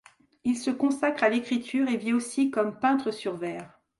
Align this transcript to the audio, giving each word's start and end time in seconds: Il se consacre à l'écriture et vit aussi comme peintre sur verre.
Il 0.45 0.57
se 0.57 0.71
consacre 0.71 1.23
à 1.25 1.29
l'écriture 1.29 1.87
et 1.87 1.95
vit 1.95 2.13
aussi 2.13 2.49
comme 2.49 2.79
peintre 2.79 3.11
sur 3.11 3.35
verre. 3.37 3.69